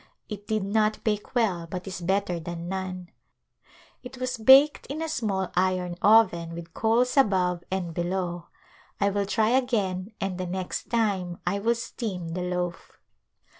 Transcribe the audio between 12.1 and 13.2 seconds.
the loaf.